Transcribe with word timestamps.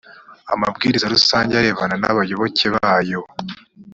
amabwiriza 0.53 1.11
rusange 1.15 1.53
arebana 1.55 1.95
n’abayoboke 2.01 2.65
bayo 2.75 3.21